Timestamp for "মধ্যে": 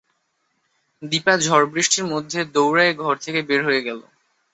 2.05-2.39